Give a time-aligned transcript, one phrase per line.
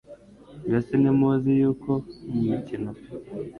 [0.67, 1.91] Mbese ntimuzi yuko
[2.31, 2.91] mu mikino,